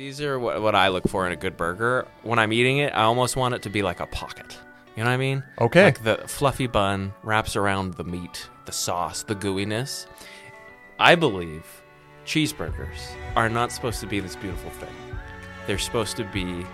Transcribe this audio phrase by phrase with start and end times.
[0.00, 2.08] These are what, what I look for in a good burger.
[2.22, 4.56] When I'm eating it, I almost want it to be like a pocket.
[4.96, 5.44] You know what I mean?
[5.60, 5.84] Okay.
[5.84, 10.06] Like the fluffy bun wraps around the meat, the sauce, the gooiness.
[10.98, 11.82] I believe
[12.24, 12.96] cheeseburgers
[13.36, 14.88] are not supposed to be this beautiful thing.
[15.66, 16.64] They're supposed to be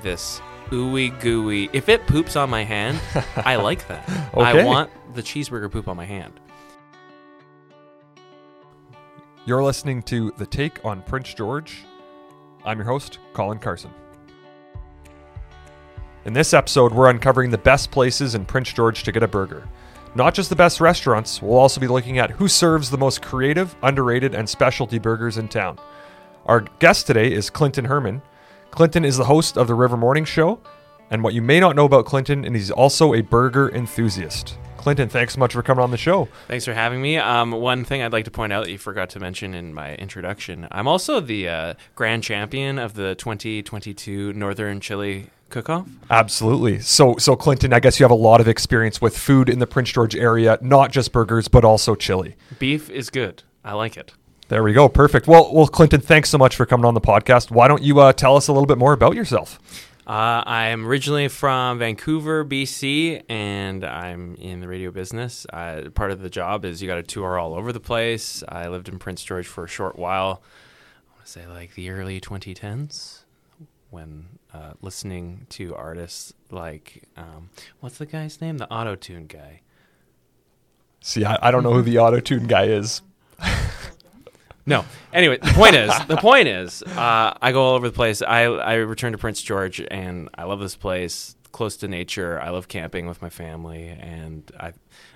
[0.00, 0.40] this
[0.70, 1.68] ooey gooey.
[1.74, 2.98] If it poops on my hand,
[3.36, 4.08] I like that.
[4.32, 4.62] Okay.
[4.62, 6.40] I want the cheeseburger poop on my hand.
[9.44, 11.84] You're listening to The Take on Prince George.
[12.68, 13.90] I'm your host, Colin Carson.
[16.26, 19.66] In this episode, we're uncovering the best places in Prince George to get a burger.
[20.14, 23.74] Not just the best restaurants, we'll also be looking at who serves the most creative,
[23.82, 25.78] underrated, and specialty burgers in town.
[26.44, 28.20] Our guest today is Clinton Herman.
[28.70, 30.60] Clinton is the host of the River Morning Show,
[31.10, 34.58] and what you may not know about Clinton, and he's also a burger enthusiast.
[34.78, 36.28] Clinton, thanks so much for coming on the show.
[36.46, 37.18] Thanks for having me.
[37.18, 39.94] Um, one thing I'd like to point out that you forgot to mention in my
[39.96, 45.88] introduction I'm also the uh, grand champion of the 2022 Northern Chili Cook Off.
[46.10, 46.80] Absolutely.
[46.80, 49.66] So, so Clinton, I guess you have a lot of experience with food in the
[49.66, 52.36] Prince George area, not just burgers, but also chili.
[52.58, 53.42] Beef is good.
[53.64, 54.12] I like it.
[54.48, 54.88] There we go.
[54.88, 55.26] Perfect.
[55.26, 57.50] Well, well, Clinton, thanks so much for coming on the podcast.
[57.50, 59.58] Why don't you uh, tell us a little bit more about yourself?
[60.08, 65.46] Uh, I'm originally from Vancouver, BC, and I'm in the radio business.
[65.52, 68.42] Uh, part of the job is you got to tour all over the place.
[68.48, 70.42] I lived in Prince George for a short while.
[70.96, 73.24] I want to say like the early 2010s
[73.90, 78.56] when uh, listening to artists like, um, what's the guy's name?
[78.56, 79.60] The auto tune guy.
[81.02, 83.02] See, I, I don't know who the auto tune guy is.
[84.68, 84.84] No.
[85.12, 88.20] Anyway, the point is, the point is, uh, I go all over the place.
[88.22, 92.40] I I return to Prince George, and I love this place, close to nature.
[92.40, 94.74] I love camping with my family, and I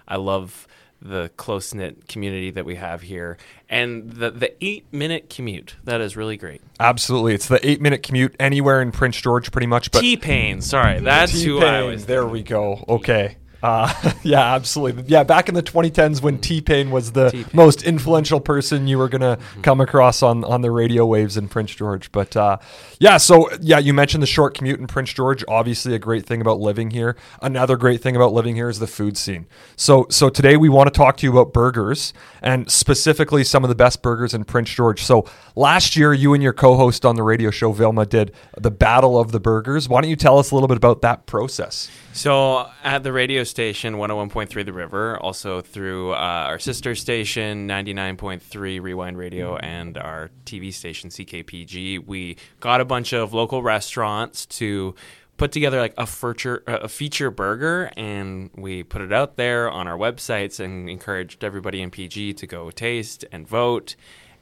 [0.09, 0.67] I love
[1.05, 3.37] the close knit community that we have here,
[3.69, 5.77] and the the eight minute commute.
[5.85, 6.63] That is really great.
[6.81, 7.35] Absolutely.
[7.35, 9.91] It's the eight minute commute anywhere in Prince George, pretty much.
[9.91, 12.07] But T Pain, sorry, that's who I T-Pain, was.
[12.07, 12.85] There we go.
[12.89, 13.37] Okay.
[13.63, 15.05] Uh, yeah, absolutely.
[15.07, 17.51] Yeah, back in the 2010s when T Pain was the T-Pain.
[17.53, 21.75] most influential person you were gonna come across on on the radio waves in Prince
[21.75, 22.11] George.
[22.11, 22.59] But uh,
[22.99, 25.45] yeah, so yeah, you mentioned the short commute in Prince George.
[25.47, 27.17] Obviously, a great thing about living here.
[27.41, 29.47] Another great thing about living here is the food scene.
[29.77, 32.13] So so today we want to talk to you about burgers
[32.43, 35.03] and specifically some of the best burgers in Prince George.
[35.05, 39.19] So last year, you and your co-host on the radio show Vilma did the Battle
[39.19, 39.89] of the Burgers.
[39.89, 41.91] Why don't you tell us a little bit about that process?
[42.13, 48.81] So at the radio station 101.3 The River, also through uh, our sister station 99.3
[48.81, 54.95] Rewind Radio and our TV station CKPG, we got a bunch of local restaurants to
[55.37, 59.87] put together like a feature a feature burger and we put it out there on
[59.87, 63.97] our websites and encouraged everybody in PG to go taste and vote.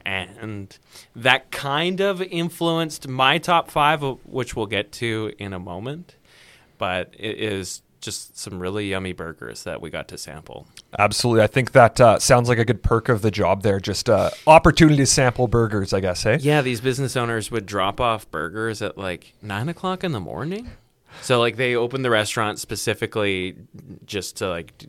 [0.05, 0.77] And
[1.17, 6.15] that kind of influenced my top 5 which we'll get to in a moment
[6.77, 10.67] but it is just some really yummy burgers that we got to sample.
[10.97, 11.43] Absolutely.
[11.43, 13.79] I think that uh, sounds like a good perk of the job there.
[13.79, 16.37] Just uh, opportunity to sample burgers, I guess, hey?
[16.37, 20.71] Yeah, these business owners would drop off burgers at like nine o'clock in the morning.
[21.21, 23.55] So like they opened the restaurant specifically
[24.05, 24.85] just to like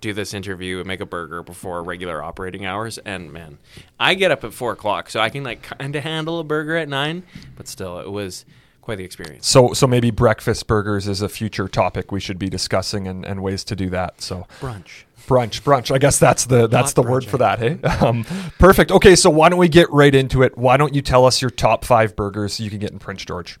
[0.00, 2.98] do this interview and make a burger before regular operating hours.
[2.98, 3.58] And man,
[3.98, 6.76] I get up at four o'clock, so I can like kind of handle a burger
[6.76, 7.22] at nine.
[7.56, 8.44] But still, it was
[8.82, 9.48] quite the experience.
[9.48, 13.42] So, so maybe breakfast burgers is a future topic we should be discussing and, and
[13.42, 14.20] ways to do that.
[14.20, 15.04] So, Brunch.
[15.26, 15.94] brunch, brunch.
[15.94, 17.58] I guess that's the that's Hot the word for that.
[17.58, 18.24] Hey, um,
[18.58, 18.90] perfect.
[18.90, 20.58] Okay, so why don't we get right into it?
[20.58, 23.58] Why don't you tell us your top five burgers you can get in Prince George?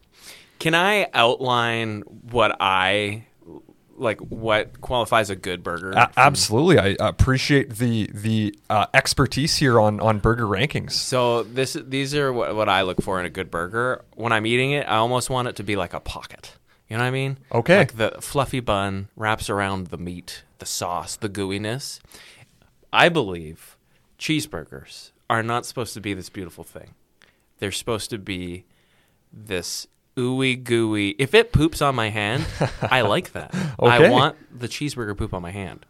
[0.58, 3.24] Can I outline what I
[4.02, 4.20] like?
[4.20, 5.92] What qualifies a good burger?
[6.16, 10.92] Absolutely, I appreciate the the uh, expertise here on on burger rankings.
[10.92, 14.04] So this these are what, what I look for in a good burger.
[14.14, 16.56] When I'm eating it, I almost want it to be like a pocket.
[16.88, 17.38] You know what I mean?
[17.50, 17.78] Okay.
[17.78, 22.00] Like the fluffy bun wraps around the meat, the sauce, the gooiness.
[22.92, 23.78] I believe
[24.18, 26.94] cheeseburgers are not supposed to be this beautiful thing.
[27.58, 28.66] They're supposed to be
[29.32, 29.86] this
[30.16, 31.10] ooey gooey.
[31.18, 32.44] If it poops on my hand,
[32.82, 33.54] I like that.
[33.54, 34.06] Okay.
[34.06, 35.86] I want the cheeseburger poop on my hand.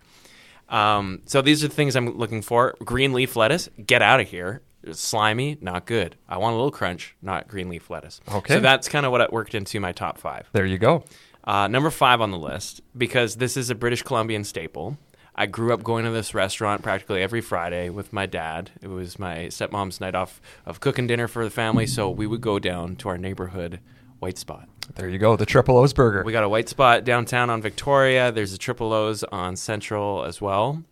[0.69, 2.75] Um, so these are the things I'm looking for.
[2.85, 4.63] Green leaf lettuce, get out of here.
[4.83, 6.17] It's slimy, not good.
[6.29, 8.21] I want a little crunch, not green leaf lettuce.
[8.33, 8.55] Okay.
[8.55, 10.49] So that's kind of what it worked into my top five.
[10.53, 11.05] There you go.
[11.45, 14.97] Uh, number five on the list, because this is a British Columbian staple.
[15.35, 18.71] I grew up going to this restaurant practically every Friday with my dad.
[18.83, 22.43] It was my stepmom's night off of cooking dinner for the family, so we would
[22.43, 23.81] go down to our neighborhood
[24.23, 24.69] White Spot.
[24.95, 25.35] There you go.
[25.35, 26.23] The Triple O's burger.
[26.25, 28.31] We got a White Spot downtown on Victoria.
[28.31, 30.85] There's a Triple O's on Central as well.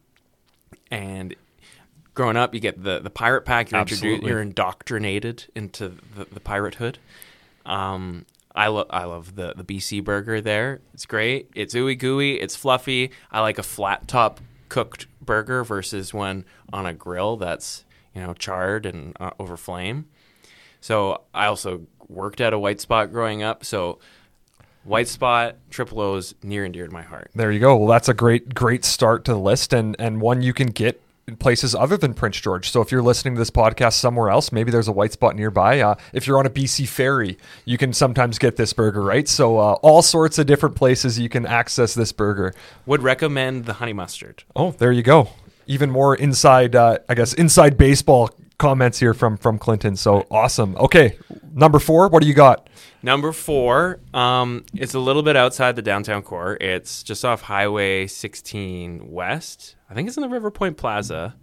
[0.91, 1.37] And
[2.15, 3.71] growing up, you get the the pirate pack.
[3.71, 6.99] You're introduced, you're indoctrinated into the, the pirate hood.
[7.65, 10.81] Um, I love I love the the BC burger there.
[10.93, 11.51] It's great.
[11.55, 12.41] It's ooey gooey.
[12.41, 13.13] It's fluffy.
[13.31, 18.35] I like a flat top cooked burger versus one on a grill that's you know
[18.35, 20.07] charred and uh, over flame.
[20.81, 23.65] So I also worked at a White Spot growing up.
[23.65, 23.99] So
[24.85, 27.31] White Spot, Triple O's, near and dear to my heart.
[27.35, 27.77] There you go.
[27.77, 31.01] Well, that's a great, great start to the list, and and one you can get
[31.29, 32.71] in places other than Prince George.
[32.71, 35.81] So if you're listening to this podcast somewhere else, maybe there's a white spot nearby.
[35.81, 39.29] Uh, if you're on a BC ferry, you can sometimes get this burger, right?
[39.29, 42.53] So uh, all sorts of different places you can access this burger.
[42.87, 44.45] Would recommend the honey mustard.
[44.57, 45.29] Oh, there you go.
[45.67, 49.97] Even more inside, uh, I guess, inside baseball comments here from from Clinton.
[49.97, 50.77] So awesome.
[50.77, 51.19] Okay,
[51.53, 52.09] number four.
[52.09, 52.69] What do you got?
[53.03, 56.59] Number four, um, it's a little bit outside the downtown core.
[56.61, 59.77] It's just off Highway 16 West.
[59.89, 61.35] I think it's in the River Point Plaza.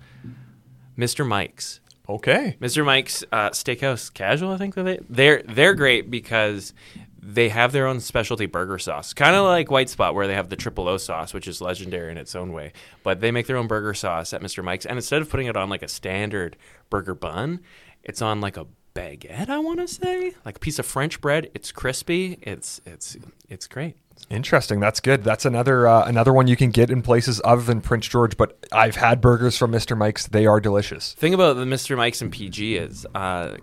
[0.98, 1.28] Mr.
[1.28, 1.80] Mike's.
[2.08, 2.56] Okay.
[2.62, 2.86] Mr.
[2.86, 4.52] Mike's uh, Steakhouse Casual.
[4.52, 6.74] I think they they're they're great because
[7.22, 10.50] they have their own specialty burger sauce, kind of like White Spot, where they have
[10.50, 12.74] the triple O sauce, which is legendary in its own way.
[13.04, 14.64] But they make their own burger sauce at Mr.
[14.64, 16.58] Mike's, and instead of putting it on like a standard
[16.90, 17.60] burger bun,
[18.04, 19.50] it's on like a baguette.
[19.50, 21.50] I want to say like a piece of French bread.
[21.54, 22.40] It's crispy.
[22.42, 23.18] It's it's
[23.50, 23.96] it's great.
[24.30, 24.80] Interesting.
[24.80, 25.24] That's good.
[25.24, 28.36] That's another uh, another one you can get in places other than Prince George.
[28.36, 29.96] But I've had burgers from Mr.
[29.96, 30.28] Mike's.
[30.28, 31.14] They are delicious.
[31.14, 31.96] thing about the Mr.
[31.96, 33.58] Mike's and PG is uh,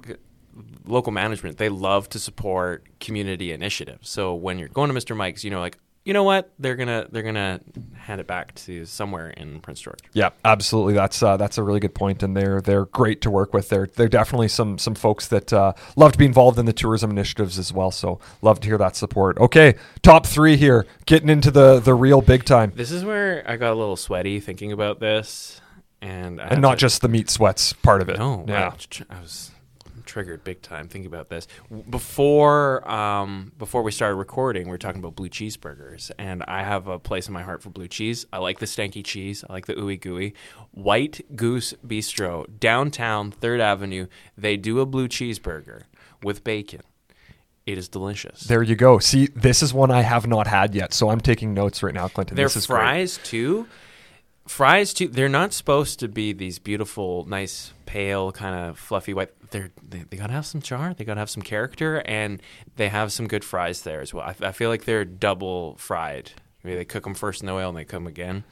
[0.87, 1.59] local management.
[1.59, 4.09] They love to support community initiatives.
[4.09, 5.17] So when you're going to Mr.
[5.17, 7.61] Mike's, you know, like you know what, they're gonna they're gonna
[7.97, 10.01] hand it back to somewhere in Prince George.
[10.13, 10.93] Yeah, absolutely.
[10.93, 13.71] That's uh, that's a really good point, and they're they're great to work with.
[13.71, 17.11] They're they're definitely some some folks that uh, love to be involved in the tourism
[17.11, 17.91] initiatives as well.
[17.91, 19.39] So love to hear that support.
[19.39, 23.57] Okay, top three here, getting into the the real big time, This is where I
[23.57, 25.63] got a little sweaty thinking about this,
[26.03, 28.19] and I and not to- just the meat sweats part of it.
[28.19, 28.75] No, yeah.
[29.11, 29.53] I, I was
[30.05, 31.47] triggered big time thinking about this.
[31.91, 36.87] Before um, before we started recording, we were talking about blue cheeseburgers, and I have
[36.89, 38.27] a place in my heart for blue cheese.
[38.33, 39.45] I like the stanky cheese.
[39.49, 40.35] I like the ooey gooey.
[40.71, 44.07] White Goose Bistro, downtown Third Avenue.
[44.37, 45.83] They do a blue cheeseburger
[46.23, 46.83] with bacon.
[47.67, 48.43] It is delicious.
[48.43, 48.99] There you go.
[48.99, 52.09] See, this is one I have not had yet, so I'm taking notes right now,
[52.09, 52.37] Clinton.
[52.37, 52.79] Their this is great.
[52.79, 53.67] fries too.
[54.47, 55.09] Fries too.
[55.09, 59.31] They're not supposed to be these beautiful, nice, pale, kind of fluffy white.
[59.51, 60.93] They're they, they gotta have some char.
[60.93, 62.43] They gotta have some character, and
[62.77, 64.25] they have some good fries there as well.
[64.25, 66.33] I, I feel like they're double fried.
[66.63, 68.45] Maybe they cook them first in the oil and they cook them again.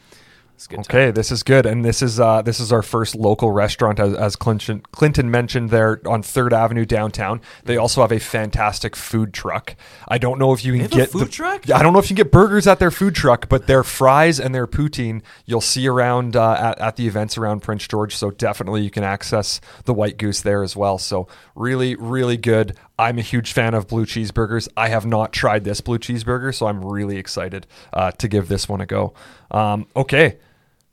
[0.69, 0.84] Good.
[0.84, 0.84] time.
[0.88, 4.14] Okay, this is good, and this is uh, this is our first local restaurant, as,
[4.14, 7.40] as Clinton Clinton mentioned there on Third Avenue downtown.
[7.64, 9.75] They also have a fantastic food truck.
[10.06, 11.69] I don't know if you can get food the- truck?
[11.70, 14.38] I don't know if you can get burgers at their food truck, but their fries
[14.38, 18.14] and their poutine you'll see around uh, at, at the events around Prince George.
[18.14, 20.99] So definitely you can access the White Goose there as well.
[20.99, 22.76] So really, really good.
[22.99, 24.69] I'm a huge fan of blue cheeseburgers.
[24.76, 28.69] I have not tried this blue cheeseburger, so I'm really excited uh, to give this
[28.69, 29.12] one a go.
[29.52, 30.38] Um, okay,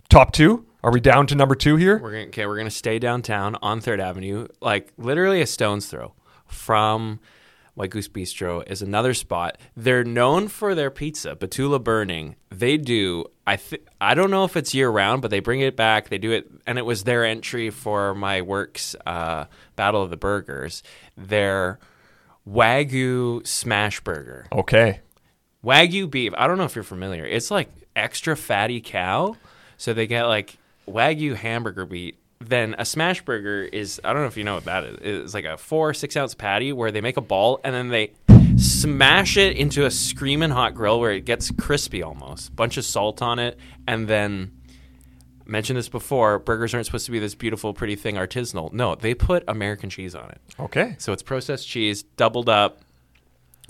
[0.09, 0.65] top two.
[0.83, 1.97] Are we down to number two here?
[1.97, 2.45] We're gonna okay.
[2.45, 6.13] We're gonna stay downtown on Third Avenue, like literally a stone's throw
[6.45, 7.19] from
[7.79, 9.57] White Goose Bistro is another spot.
[9.75, 12.35] They're known for their pizza, Betulla Burning.
[12.49, 13.25] They do.
[13.47, 16.09] I th- I don't know if it's year round, but they bring it back.
[16.09, 19.45] They do it, and it was their entry for my works uh,
[19.77, 20.83] Battle of the Burgers.
[21.15, 21.79] Their
[22.45, 24.47] Wagyu Smash Burger.
[24.51, 24.99] Okay.
[25.63, 26.33] Wagyu beef.
[26.37, 27.25] I don't know if you're familiar.
[27.25, 29.35] It's like extra fatty cow.
[29.77, 32.17] So they get like Wagyu hamburger meat.
[32.41, 35.25] Then a smash burger is I don't know if you know what that is.
[35.25, 38.13] It's like a four six ounce patty where they make a ball and then they
[38.57, 42.55] smash it into a screaming hot grill where it gets crispy almost.
[42.55, 44.51] Bunch of salt on it, and then
[45.45, 46.39] mentioned this before.
[46.39, 48.71] Burgers aren't supposed to be this beautiful, pretty thing artisanal.
[48.71, 50.41] No, they put American cheese on it.
[50.59, 50.95] Okay.
[50.99, 52.81] So it's processed cheese doubled up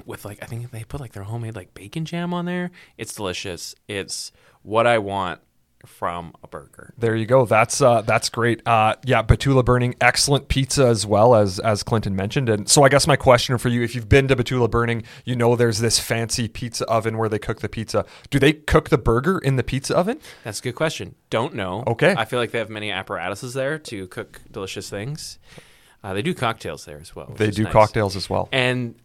[0.06, 2.72] with like I think they put like their homemade like bacon jam on there.
[2.98, 3.76] It's delicious.
[3.88, 5.42] It's what I want
[5.86, 6.94] from a burger.
[6.98, 7.46] There you go.
[7.46, 8.66] That's uh, that's great.
[8.68, 12.50] Uh, yeah, Betulla Burning, excellent pizza as well as as Clinton mentioned.
[12.50, 15.36] And so I guess my question for you, if you've been to Betulla Burning, you
[15.36, 18.06] know there's this fancy pizza oven where they cook the pizza.
[18.30, 20.20] Do they cook the burger in the pizza oven?
[20.44, 21.16] That's a good question.
[21.30, 21.84] Don't know.
[21.88, 22.14] Okay.
[22.18, 25.40] I feel like they have many apparatuses there to cook delicious things.
[26.04, 27.34] Uh, they do cocktails there as well.
[27.36, 27.74] They do nice.
[27.74, 28.48] cocktails as well.
[28.52, 28.96] And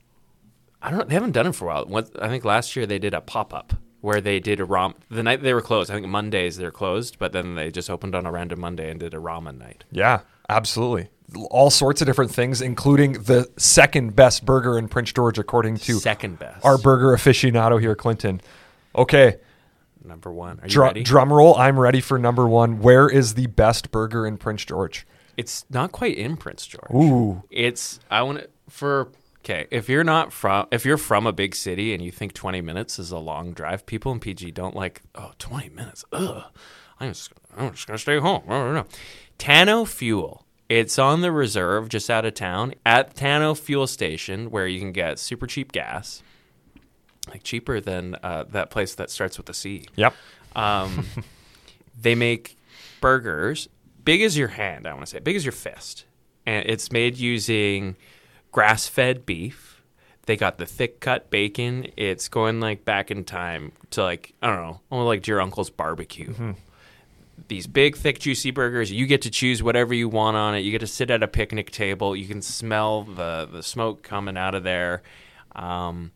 [0.85, 1.05] I don't know.
[1.07, 1.85] They haven't done it for a while.
[1.87, 3.73] What, I think last year they did a pop up
[4.03, 4.95] where they did a ram.
[5.11, 8.15] The night they were closed, I think Mondays they're closed, but then they just opened
[8.15, 9.85] on a random Monday and did a ramen night.
[9.91, 11.09] Yeah, absolutely.
[11.51, 15.95] All sorts of different things, including the second best burger in Prince George, according to
[15.95, 16.63] Second best.
[16.65, 18.43] our burger aficionado here, Clinton.
[18.95, 19.39] Okay,
[20.05, 20.61] number one.
[20.61, 21.03] Are you Dru- ready?
[21.03, 21.57] drum roll.
[21.57, 22.81] I'm ready for number one.
[22.81, 25.07] Where is the best burger in Prince George?
[25.37, 26.91] it's not quite in Prince George.
[26.95, 27.43] Ooh.
[27.51, 29.09] It's I want to for
[29.45, 29.67] okay.
[29.71, 32.99] If you're not from if you're from a big city and you think 20 minutes
[32.99, 36.05] is a long drive, people in PG don't like oh 20 minutes.
[36.13, 36.45] Ugh.
[37.01, 38.45] I'm just I'm just gonna stay home.
[38.49, 38.87] I don't know.
[39.39, 40.45] Tano Fuel.
[40.69, 44.93] It's on the reserve just out of town at Tano Fuel Station where you can
[44.93, 46.23] get super cheap gas,
[47.29, 49.85] like cheaper than uh, that place that starts with a C.
[49.97, 50.15] Yep.
[50.57, 51.07] Um,
[52.01, 52.57] they make
[53.03, 53.69] burgers
[54.05, 54.87] big as your hand.
[54.87, 56.07] I want to say big as your fist,
[56.47, 57.97] and it's made using
[58.55, 59.83] grass-fed beef.
[60.27, 61.89] They got the thick cut bacon.
[61.97, 65.69] It's going like back in time to like I don't know, almost like your uncle's
[65.71, 66.55] barbecue.
[67.49, 68.91] These big, thick, juicy burgers.
[68.93, 70.61] You get to choose whatever you want on it.
[70.61, 72.15] You get to sit at a picnic table.
[72.17, 75.03] You can smell the the smoke coming out of there.
[75.55, 76.13] Um,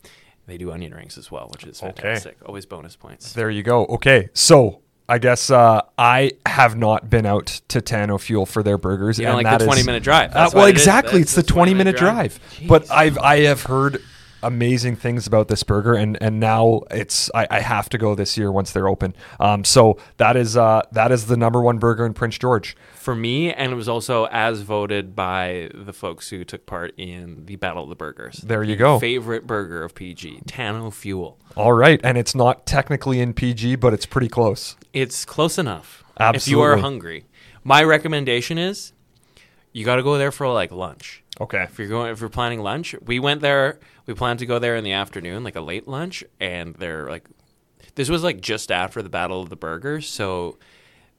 [0.47, 1.91] they do onion rings as well, which is Okay.
[2.01, 2.37] fantastic.
[2.45, 3.33] Always bonus points.
[3.33, 3.85] There you go.
[3.85, 8.77] Okay, so I guess uh, I have not been out to Tano Fuel for their
[8.77, 9.17] burgers.
[9.17, 10.35] You don't and like that the is- 20 minute drive.
[10.35, 11.19] Uh, well, exactly.
[11.19, 12.39] It's the 20 minute drive.
[12.67, 14.01] But I've I have heard
[14.43, 18.37] amazing things about this burger, and and now it's I, I have to go this
[18.37, 19.15] year once they're open.
[19.39, 22.75] Um, so that is uh that is the number one burger in Prince George.
[22.95, 27.45] for me, and it was also as voted by the folks who took part in
[27.45, 28.37] the Battle of the Burgers.
[28.37, 28.99] There you go.
[28.99, 31.37] Favorite burger of PG, Tano Fuel.
[31.55, 34.75] All right, and it's not technically in PG, but it's pretty close.
[34.93, 36.03] It's close enough.
[36.19, 37.25] If you are hungry,
[37.63, 38.93] my recommendation is
[39.71, 41.23] you got to go there for like lunch.
[41.41, 41.63] Okay.
[41.63, 43.79] If you're going, if you're planning lunch, we went there.
[44.05, 47.25] We planned to go there in the afternoon, like a late lunch, and they're like,
[47.95, 50.57] this was like just after the Battle of the Burgers, so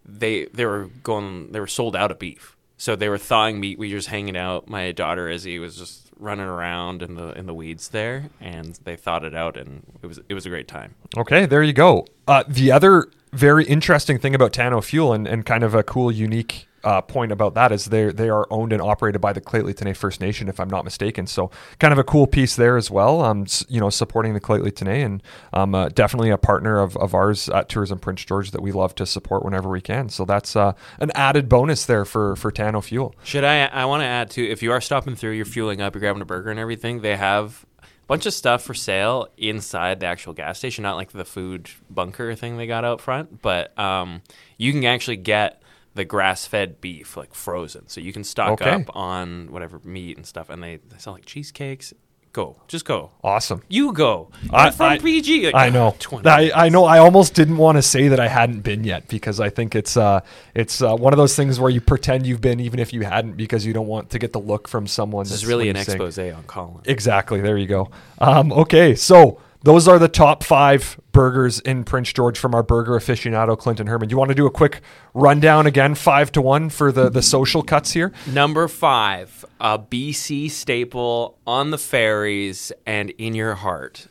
[0.04, 3.78] they they were going, they were sold out of beef, so they were thawing meat.
[3.78, 4.68] We were just hanging out.
[4.68, 8.96] My daughter Izzy was just running around in the in the weeds there, and they
[8.96, 10.94] thawed it out, and it was it was a great time.
[11.16, 12.06] Okay, there you go.
[12.28, 16.10] Uh, the other very interesting thing about Tano Fuel and, and kind of a cool,
[16.10, 19.96] unique uh, point about that is they they are owned and operated by the Lheidli
[19.96, 21.26] First Nation, if I'm not mistaken.
[21.26, 23.20] So kind of a cool piece there as well.
[23.22, 25.22] Um, you know, supporting the Lheidli and
[25.52, 28.94] um, uh, definitely a partner of, of ours at Tourism Prince George that we love
[28.96, 30.08] to support whenever we can.
[30.08, 33.14] So that's uh, an added bonus there for for Tano Fuel.
[33.24, 33.66] Should I?
[33.66, 34.44] I want to add too.
[34.44, 37.00] If you are stopping through, you're fueling up, you're grabbing a burger and everything.
[37.00, 41.12] They have a bunch of stuff for sale inside the actual gas station, not like
[41.12, 44.22] the food bunker thing they got out front, but um,
[44.56, 45.59] you can actually get
[45.94, 48.70] the grass-fed beef like frozen, so you can stock Okay.
[48.70, 50.48] up on whatever meat and stuff.
[50.50, 51.92] And they, they sell like cheesecakes.
[52.32, 53.10] Go, just go.
[53.24, 53.60] Awesome.
[53.68, 54.30] You go.
[54.44, 55.46] You're I- from I- PG.
[55.46, 55.96] Like, I know.
[55.98, 56.84] 20 I, I know.
[56.84, 59.96] I almost didn't want to say that I hadn't been yet because I think it's
[59.96, 60.20] uh
[60.54, 63.36] it's uh, one of those things where you pretend you've been even if you hadn't
[63.36, 65.24] because you don't want to get the look from someone.
[65.24, 66.82] This is really an when you say- expose on Colin.
[66.84, 67.40] Exactly.
[67.40, 67.90] There you go.
[68.20, 72.92] Um, okay, so those are the top five burgers in Prince George from our burger
[72.92, 74.08] aficionado Clinton Herman.
[74.08, 74.80] Do you want to do a quick
[75.12, 78.12] rundown again, five to one for the the social cuts here?
[78.26, 84.06] Number five, a BC staple on the ferries and in your heart.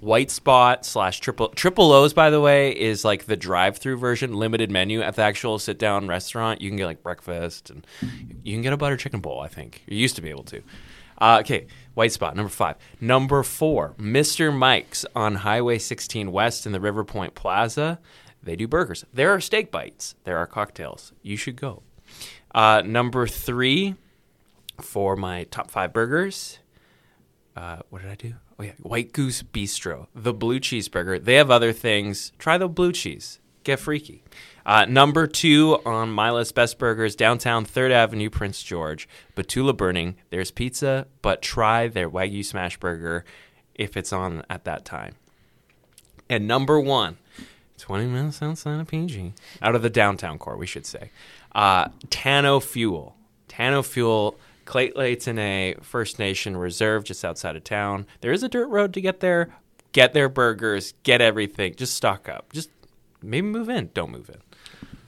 [0.00, 4.70] White Spot slash Triple Triple O's, by the way, is like the drive-through version, limited
[4.70, 6.62] menu at the actual sit-down restaurant.
[6.62, 7.86] You can get like breakfast and
[8.42, 9.40] you can get a butter chicken bowl.
[9.40, 10.62] I think you used to be able to.
[11.20, 12.76] Uh, okay, White Spot number five.
[13.00, 14.56] Number four, Mr.
[14.56, 17.98] Mike's on Highway 16 West in the River Point Plaza.
[18.42, 19.04] They do burgers.
[19.12, 20.14] There are steak bites.
[20.24, 21.12] There are cocktails.
[21.22, 21.82] You should go.
[22.54, 23.96] Uh, number three
[24.80, 26.58] for my top five burgers.
[27.54, 28.34] Uh, what did I do?
[28.58, 31.22] Oh yeah, White Goose Bistro, the blue cheeseburger.
[31.22, 32.32] They have other things.
[32.38, 33.40] Try the blue cheese.
[33.64, 34.22] Get freaky.
[34.64, 40.16] Uh, number two on my list, best burgers, downtown Third Avenue, Prince George, Betulla Burning.
[40.30, 43.24] There's pizza, but try their Wagyu Smash Burger
[43.74, 45.14] if it's on at that time.
[46.28, 47.16] And number one,
[47.78, 51.10] 20 minutes outside of PG, out of the downtown core, we should say.
[51.54, 53.16] Uh, Tano Fuel.
[53.48, 58.06] Tano Fuel, Lheidli T'enneh First Nation Reserve, just outside of town.
[58.20, 59.52] There is a dirt road to get there.
[59.92, 61.74] Get their burgers, get everything.
[61.74, 62.52] Just stock up.
[62.52, 62.70] Just
[63.22, 63.90] maybe move in.
[63.92, 64.40] Don't move in.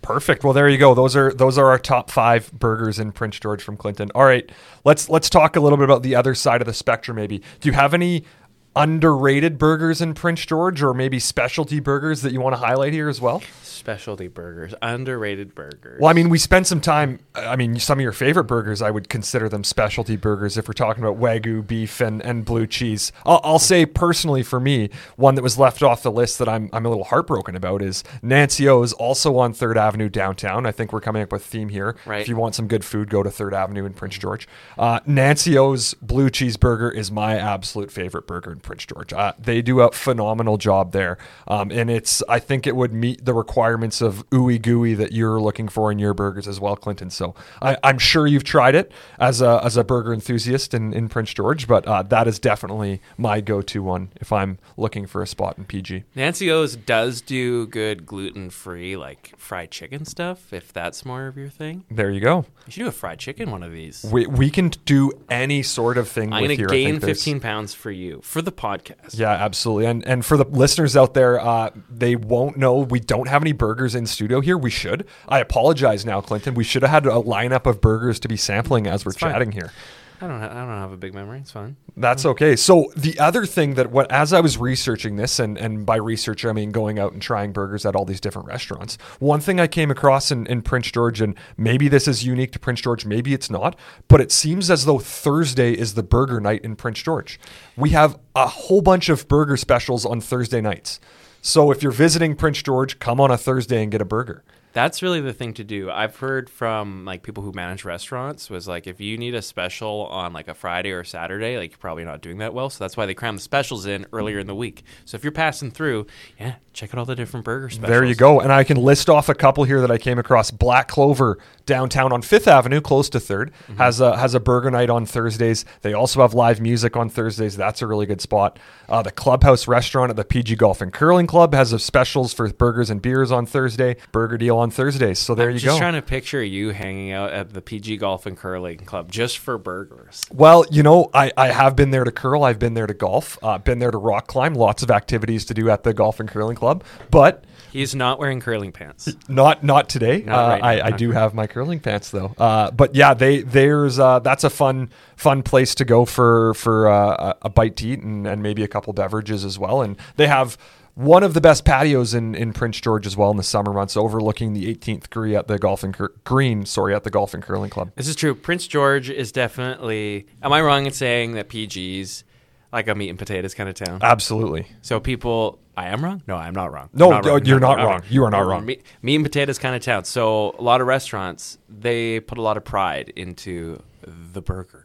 [0.02, 0.42] Perfect.
[0.42, 0.94] Well, there you go.
[0.94, 4.10] Those are those are our top five burgers in Prince George from Clinton.
[4.16, 4.50] All right,
[4.84, 7.16] let's let's talk a little bit about the other side of the spectrum.
[7.16, 8.24] Maybe do you have any
[8.74, 13.08] underrated burgers in Prince George, or maybe specialty burgers that you want to highlight here
[13.08, 13.42] as well?
[13.62, 16.00] Specialty burgers, underrated burgers.
[16.00, 17.18] Well, I mean, we spent some time.
[17.34, 20.74] I mean, some of your favorite burgers, I would consider them specialty burgers if we're
[20.74, 23.10] talking about wagyu beef and, and blue cheese.
[23.26, 26.70] I'll, I'll say personally for me, one that was left off the list that I'm
[26.72, 30.64] I'm a little heartbroken about is Nancy O's, also on Third Avenue downtown.
[30.64, 31.96] I think we're coming up with a theme here.
[32.06, 32.20] Right.
[32.20, 34.46] If you want some good food, go to Third Avenue in Prince George.
[34.78, 39.12] Uh, Nancy O's blue cheeseburger is my absolute favorite burger Prince George.
[39.12, 43.24] Uh, they do a phenomenal job there, um, and it's I think it would meet
[43.24, 47.10] the requirements of ooey gooey that you're looking for in your burgers as well, Clinton.
[47.10, 51.08] So I, am sure you've tried it as a as a burger enthusiast in, in
[51.08, 55.26] Prince George, but uh, that is definitely my go-to one if I'm looking for a
[55.26, 56.04] spot in PG.
[56.14, 61.36] Nancy O's does do good gluten free like fried chicken stuff if that's more of
[61.36, 61.84] your thing.
[61.90, 62.46] There you go.
[62.66, 64.04] You should do a fried chicken one of these.
[64.04, 66.32] We, we can do any sort of thing.
[66.32, 69.18] I'm going to gain 15 pounds for you for the podcast.
[69.18, 69.86] Yeah, absolutely.
[69.86, 73.52] And and for the listeners out there, uh, they won't know we don't have any
[73.52, 74.56] burgers in studio here.
[74.58, 75.06] We should.
[75.28, 76.54] I apologize now, Clinton.
[76.54, 79.50] We should have had a lineup of burgers to be sampling as we're it's chatting
[79.52, 79.60] fine.
[79.60, 79.72] here.
[80.22, 80.40] I don't.
[80.40, 81.40] Ha- I don't have a big memory.
[81.40, 81.76] It's fine.
[81.96, 82.54] That's okay.
[82.54, 86.44] So the other thing that what as I was researching this, and and by research
[86.44, 88.98] I mean going out and trying burgers at all these different restaurants.
[89.18, 92.60] One thing I came across in, in Prince George, and maybe this is unique to
[92.60, 93.76] Prince George, maybe it's not,
[94.06, 97.40] but it seems as though Thursday is the burger night in Prince George.
[97.76, 101.00] We have a whole bunch of burger specials on Thursday nights.
[101.40, 104.44] So if you're visiting Prince George, come on a Thursday and get a burger.
[104.72, 105.90] That's really the thing to do.
[105.90, 110.06] I've heard from like people who manage restaurants was like if you need a special
[110.06, 112.70] on like a Friday or Saturday, like you're probably not doing that well.
[112.70, 114.82] So that's why they cram the specials in earlier in the week.
[115.04, 116.06] So if you're passing through,
[116.38, 117.88] yeah, check out all the different burger specials.
[117.88, 118.40] There you go.
[118.40, 120.50] And I can list off a couple here that I came across.
[120.50, 123.76] Black Clover downtown on Fifth Avenue, close to 3rd mm-hmm.
[123.76, 125.64] has a has a burger night on Thursdays.
[125.82, 127.56] They also have live music on Thursdays.
[127.56, 128.58] That's a really good spot.
[128.88, 132.48] Uh, the Clubhouse Restaurant at the PG Golf and Curling Club has a specials for
[132.52, 133.96] burgers and beers on Thursday.
[134.12, 135.18] Burger deal on Thursdays.
[135.18, 135.78] So there I'm you just go.
[135.78, 139.58] Trying to picture you hanging out at the PG Golf and Curling Club just for
[139.58, 140.24] burgers.
[140.32, 142.44] Well, you know, I, I have been there to curl.
[142.44, 143.38] I've been there to golf.
[143.42, 144.54] Uh, been there to rock climb.
[144.54, 146.84] Lots of activities to do at the Golf and Curling Club.
[147.10, 149.16] But He's not wearing curling pants.
[149.28, 150.22] Not not today.
[150.22, 152.34] Not uh, right I, I do have my curling pants though.
[152.36, 156.90] Uh, but yeah, they there's uh, that's a fun fun place to go for for
[156.90, 159.80] uh, a bite to eat and, and maybe a couple beverages as well.
[159.80, 160.58] And they have
[160.94, 163.96] one of the best patios in, in Prince George as well in the summer months,
[163.96, 166.66] overlooking the 18th green at the golf and cur- green.
[166.66, 167.92] Sorry, at the golf and curling club.
[167.96, 168.34] This is true.
[168.34, 170.26] Prince George is definitely.
[170.42, 172.24] Am I wrong in saying that PG's
[172.72, 174.00] like a meat and potatoes kind of town?
[174.02, 174.66] Absolutely.
[174.82, 176.22] So people, I am wrong.
[176.26, 176.90] No, I'm not wrong.
[176.92, 177.44] No, not wrong.
[177.44, 178.02] you're not, not wrong.
[178.08, 178.66] You are not wrong.
[178.66, 180.04] Meat, meat and potatoes kind of town.
[180.04, 184.81] So a lot of restaurants they put a lot of pride into the burger.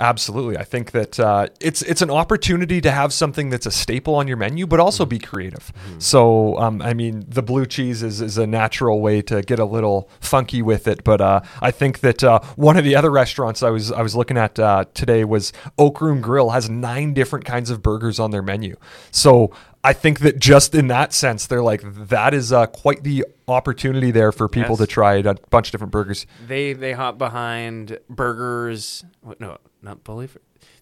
[0.00, 4.14] Absolutely, I think that uh, it's it's an opportunity to have something that's a staple
[4.14, 5.74] on your menu, but also be creative.
[5.74, 5.98] Mm-hmm.
[5.98, 9.66] So, um, I mean, the blue cheese is, is a natural way to get a
[9.66, 11.04] little funky with it.
[11.04, 14.16] But uh, I think that uh, one of the other restaurants I was I was
[14.16, 18.30] looking at uh, today was Oak Room Grill has nine different kinds of burgers on
[18.30, 18.76] their menu.
[19.10, 19.52] So
[19.84, 24.10] I think that just in that sense, they're like that is uh, quite the opportunity
[24.10, 24.78] there for people yes.
[24.78, 26.26] to try a bunch of different burgers.
[26.46, 29.04] They they hop behind burgers.
[29.38, 30.28] No, not bully.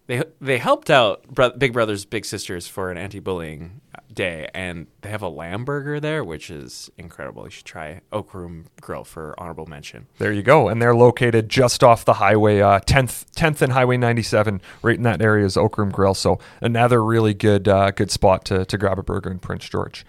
[0.06, 3.80] They they helped out Bro- Big Brothers Big Sisters for an anti-bullying
[4.12, 7.44] day, and they have a lamb burger there, which is incredible.
[7.44, 10.06] You should try Oak Room Grill for honorable mention.
[10.16, 13.98] There you go, and they're located just off the highway, uh, tenth tenth and Highway
[13.98, 16.14] ninety seven, right in that area is Oak Room Grill.
[16.14, 20.06] So another really good uh, good spot to to grab a burger in Prince George.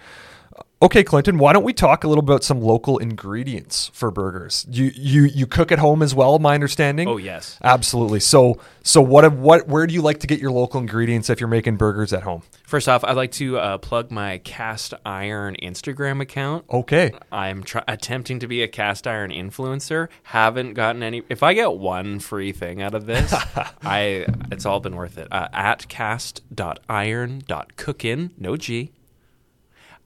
[0.81, 4.65] Okay, Clinton, why don't we talk a little about some local ingredients for burgers?
[4.69, 7.05] You you you cook at home as well, my understanding?
[7.05, 7.57] Oh, yes.
[7.61, 8.21] Absolutely.
[8.21, 11.49] So so what what where do you like to get your local ingredients if you're
[11.49, 12.43] making burgers at home?
[12.63, 16.63] First off, I'd like to uh, plug my cast iron Instagram account.
[16.69, 17.11] Okay.
[17.29, 20.07] I'm tr- attempting to be a cast iron influencer.
[20.23, 21.23] Haven't gotten any.
[21.27, 23.33] If I get one free thing out of this,
[23.81, 25.27] I it's all been worth it.
[25.29, 28.93] Uh, at cast.iron.cookin, no G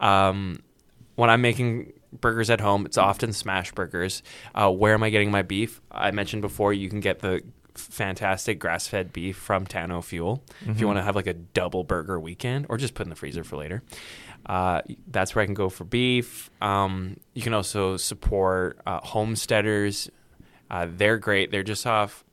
[0.03, 0.59] um,
[1.15, 4.23] when I'm making burgers at home, it's often smash burgers.
[4.53, 5.81] Uh, where am I getting my beef?
[5.91, 7.41] I mentioned before you can get the
[7.75, 10.53] fantastic grass fed beef from Tano Fuel mm-hmm.
[10.53, 10.87] if you mm-hmm.
[10.87, 13.57] want to have like a double burger weekend or just put in the freezer for
[13.57, 13.83] later.
[14.45, 16.49] Uh, that's where I can go for beef.
[16.61, 20.09] Um, you can also support uh, homesteaders.
[20.69, 21.51] Uh, they're great.
[21.51, 22.23] They're just off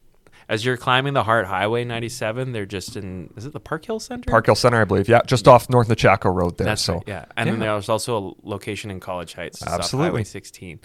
[0.50, 4.00] as you're climbing the Hart Highway 97, they're just in is it the Park Hill
[4.00, 4.28] Center?
[4.28, 5.08] Park Hill Center, I believe.
[5.08, 6.64] Yeah, just off North Nechako Road there.
[6.64, 7.52] That's so right, yeah, and yeah.
[7.52, 10.80] then there's also a location in College Heights, absolutely, Highway 16.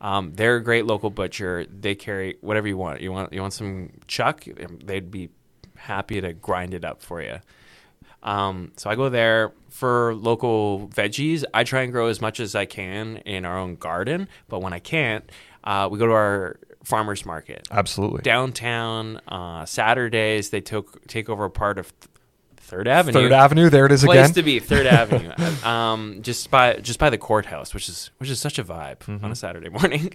[0.00, 1.66] Um, they're a great local butcher.
[1.68, 3.00] They carry whatever you want.
[3.00, 4.44] You want you want some chuck?
[4.64, 5.30] Um, they'd be
[5.74, 7.40] happy to grind it up for you.
[8.22, 11.42] Um, so I go there for local veggies.
[11.52, 14.72] I try and grow as much as I can in our own garden, but when
[14.72, 15.28] I can't,
[15.64, 17.66] uh, we go to our farmers market.
[17.70, 18.22] Absolutely.
[18.22, 21.92] Downtown uh, Saturdays they took take over a part of
[22.60, 23.12] Third Avenue.
[23.20, 23.70] Third Avenue.
[23.70, 24.16] There it is again.
[24.24, 25.32] place to be, Third Avenue.
[25.66, 29.24] Um, just by just by the courthouse, which is which is such a vibe Mm-hmm.
[29.24, 30.12] on a Saturday morning.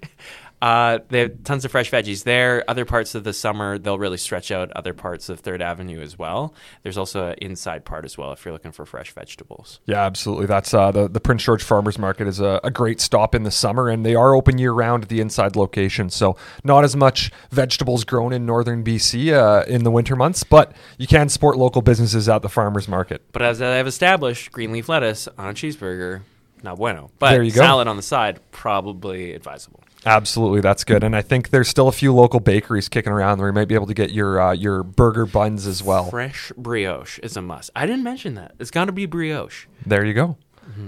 [0.62, 2.63] Uh, they have tons of fresh veggies there.
[2.69, 6.17] Other parts of the summer, they'll really stretch out other parts of Third Avenue as
[6.17, 6.53] well.
[6.84, 9.82] There's also an inside part as well if you're looking for fresh vegetables.
[9.86, 10.45] Yeah, absolutely.
[10.45, 13.51] That's uh, the the Prince George Farmers Market is a, a great stop in the
[13.51, 16.10] summer, and they are open year round at the inside location.
[16.10, 20.71] So not as much vegetables grown in northern BC uh, in the winter months, but
[20.97, 23.22] you can support local businesses at the farmers market.
[23.32, 26.22] But as I've established, green leaf lettuce on a cheeseburger,
[26.63, 27.12] not bueno.
[27.19, 27.62] But There you go.
[27.62, 29.82] salad on the side, probably advisable.
[30.06, 31.02] Absolutely, that's good.
[31.04, 33.76] And I think there's still a few local bakeries kicking around where you might be
[33.76, 36.10] able to get your uh, your burger buns as well.
[36.10, 37.69] Fresh brioche is a must.
[37.76, 38.54] I didn't mention that.
[38.60, 39.65] It's got to be brioche.
[39.86, 40.38] There you go.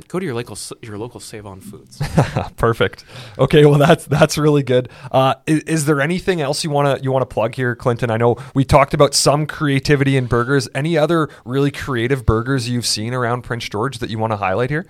[0.08, 2.02] Go to your local your local Save On Foods.
[2.58, 3.04] Perfect.
[3.38, 4.90] Okay, well that's that's really good.
[5.12, 8.10] Uh, is, is there anything else you want to you want to plug here, Clinton?
[8.10, 10.70] I know we talked about some creativity in burgers.
[10.74, 14.70] Any other really creative burgers you've seen around Prince George that you want to highlight
[14.70, 14.86] here?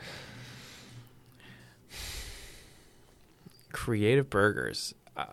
[3.71, 4.93] Creative burgers.
[5.17, 5.25] Uh,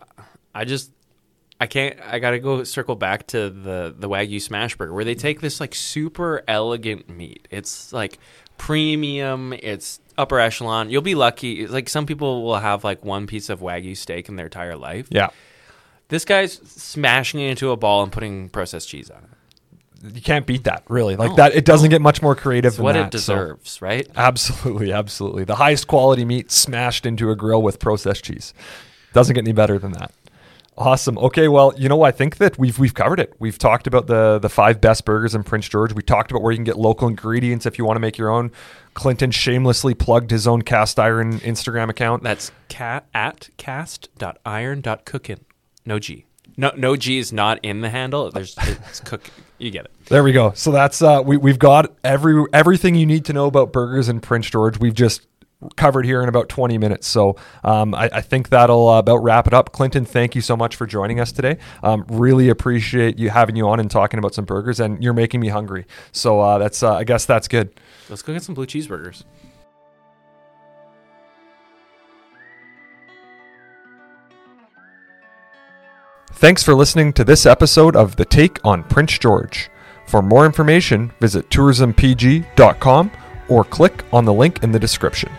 [0.53, 0.91] I just
[1.59, 1.97] I can't.
[2.01, 5.59] I gotta go circle back to the the Wagyu smash burger where they take this
[5.59, 7.47] like super elegant meat.
[7.51, 8.19] It's like
[8.57, 9.53] premium.
[9.53, 10.89] It's upper echelon.
[10.89, 11.67] You'll be lucky.
[11.67, 15.07] Like some people will have like one piece of Wagyu steak in their entire life.
[15.09, 15.29] Yeah,
[16.09, 20.15] This guy's smashing it into a ball and putting processed cheese on it.
[20.15, 20.83] you can't beat that.
[20.89, 21.55] Really, like No, that.
[21.55, 23.15] It doesn't get much more creative than It's than what that.
[23.15, 24.07] it so- deserves, right?
[24.15, 25.43] Absolutely, absolutely.
[25.45, 28.53] The highest quality meat smashed into a grill with processed cheese.
[29.13, 30.11] Doesn't get any better than that.
[30.77, 31.17] Awesome.
[31.19, 33.33] Okay, well, you know, I think that we've we've covered it.
[33.39, 35.93] We've talked about the the five best burgers in Prince George.
[35.93, 38.29] We talked about where you can get local ingredients if you want to make your
[38.29, 38.51] own.
[38.95, 42.23] Clinton shamelessly plugged his own cast iron Instagram account.
[42.23, 45.39] That's cat at cast.iron.cookin.
[45.85, 46.25] No G.
[46.57, 48.31] No no G is not in the handle.
[48.31, 49.21] There's it's cook.
[49.59, 49.91] You get it.
[50.05, 50.53] There we go.
[50.55, 54.19] So that's uh, we we've got every everything you need to know about burgers in
[54.21, 54.79] Prince George.
[54.79, 55.27] We've just
[55.75, 57.07] covered here in about 20 minutes.
[57.07, 59.71] So um, I, I think that'll uh, about wrap it up.
[59.71, 61.57] Clinton, thank you so much for joining us today.
[61.81, 65.39] Um, really appreciate you having you on and talking about some burgers, and you're making
[65.39, 65.85] me hungry.
[66.11, 67.79] So uh, that's uh, I guess that's good.
[68.09, 69.23] Let's go get some blue cheeseburgers.
[76.33, 79.69] Thanks for listening to this episode of The Take on Prince George.
[80.07, 83.11] For more information, visit tourismpg.com
[83.47, 85.31] or click on the link in the description.